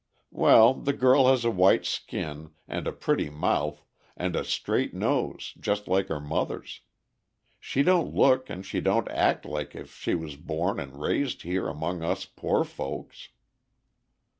Well, 0.31 0.73
the 0.73 0.93
girl 0.93 1.27
has 1.27 1.45
a 1.45 1.51
white 1.51 1.85
skin, 1.85 2.53
and 2.67 2.87
a 2.87 2.91
pretty 2.91 3.29
mouth, 3.29 3.85
and 4.17 4.35
a 4.35 4.43
straight 4.43 4.95
nose 4.95 5.53
just 5.59 5.87
like 5.87 6.07
her 6.07 6.19
mother's. 6.19 6.81
She 7.59 7.83
don't 7.83 8.11
look 8.11 8.49
and 8.49 8.65
she 8.65 8.81
don't 8.81 9.07
act 9.09 9.45
like 9.45 9.75
as 9.75 9.81
if 9.89 9.95
she 9.95 10.15
was 10.15 10.37
born 10.37 10.79
and 10.79 10.99
raised 10.99 11.43
here 11.43 11.67
among 11.67 12.01
us 12.01 12.25
poor 12.25 12.63
folks." 12.63 13.29